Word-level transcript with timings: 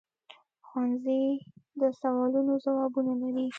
ښوونځی 0.67 1.21
د 1.79 1.81
سوالونو 1.99 2.53
ځوابونه 2.65 3.13
لري 3.21 3.47